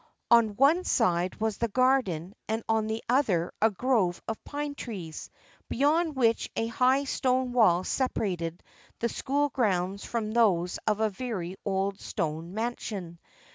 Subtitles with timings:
[0.31, 5.29] On one side was the garden and on the other a grove of pine trees,
[5.69, 8.63] beyond which a high stone wall separated
[8.97, 13.19] the school grounds from those of a very old stone mansion.